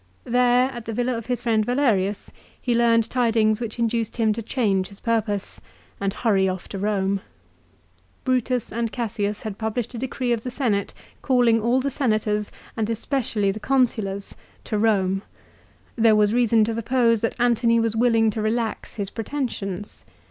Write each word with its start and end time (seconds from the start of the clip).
There, 0.23 0.71
at 0.71 0.85
the 0.85 0.93
villa 0.93 1.15
of 1.15 1.27
his 1.27 1.43
friend 1.43 1.63
Valerius, 1.63 2.31
he 2.59 2.73
learned 2.73 3.07
tidings 3.07 3.61
which 3.61 3.77
induced 3.77 4.17
him 4.17 4.33
to 4.33 4.41
change 4.41 4.87
his 4.87 4.99
purpose 4.99 5.61
and 5.99 6.11
hurry 6.11 6.49
off 6.49 6.67
to 6.69 6.79
Eome. 6.79 7.19
Brutus 8.23 8.71
and 8.71 8.91
Cassius 8.91 9.43
had 9.43 9.59
published 9.59 9.93
a 9.93 9.99
decree 9.99 10.33
of 10.33 10.41
the 10.41 10.49
Senate, 10.49 10.95
calling 11.21 11.61
all 11.61 11.79
the 11.79 11.91
Senators 11.91 12.49
and 12.75 12.89
especially 12.89 13.51
the 13.51 13.59
Consulars 13.59 14.33
to 14.63 14.77
Eome. 14.79 15.21
There 15.95 16.15
was 16.15 16.33
reason 16.33 16.63
to 16.63 16.73
suppose 16.73 17.21
that 17.21 17.35
Antony 17.37 17.79
was 17.79 17.95
willing 17.95 18.31
to 18.31 18.41
relax 18.41 18.95
his 18.95 19.11
pretensions. 19.11 20.03